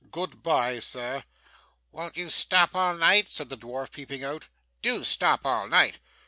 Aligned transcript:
'Good 0.09 0.41
bye, 0.41 0.79
Sir.' 0.79 1.23
'Won't 1.91 2.17
you 2.17 2.31
stop 2.31 2.75
all 2.75 2.95
night?' 2.95 3.27
said 3.27 3.49
the 3.49 3.55
dwarf, 3.55 3.91
peeping 3.91 4.23
out. 4.23 4.47
'Do 4.81 5.03
stop 5.03 5.45
all 5.45 5.67
night! 5.67 5.99